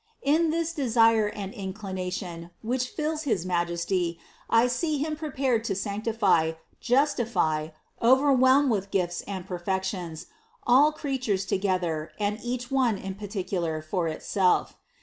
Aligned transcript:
In 0.23 0.49
this 0.49 0.73
desire 0.73 1.27
and 1.27 1.53
inclination, 1.53 2.49
which 2.63 2.87
fills 2.89 3.21
his 3.21 3.45
Majesty 3.45 4.17
I 4.49 4.65
see 4.65 4.97
Him 4.97 5.15
prepared 5.15 5.63
to 5.65 5.75
sanctify, 5.75 6.53
justify, 6.79 7.67
overwhelm 8.01 8.71
with 8.71 8.89
gifts 8.89 9.21
and 9.27 9.45
perfections 9.45 10.25
all 10.65 10.91
crea 10.91 11.19
tures 11.19 11.47
together 11.47 12.13
and 12.19 12.39
each 12.41 12.71
one 12.71 12.97
in 12.97 13.13
particular 13.13 13.79
for 13.83 14.07
itself. 14.07 14.75